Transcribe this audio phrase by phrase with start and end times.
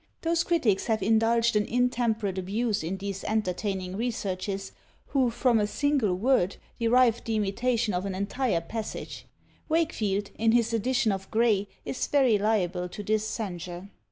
[0.23, 4.71] Those critics have indulged an intemperate abuse in these entertaining researches,
[5.09, 9.27] who from a single word derive the imitation of an entire passage.
[9.69, 13.91] Wakefield, in his edition of Gray, is very liable to this censure.